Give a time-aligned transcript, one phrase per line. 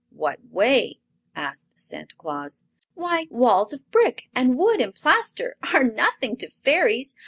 [0.09, 0.99] "What way?"
[1.35, 2.63] asked Santa Claus.
[2.95, 7.13] "Why, walls of brick and wood and plaster are nothing to Fairies.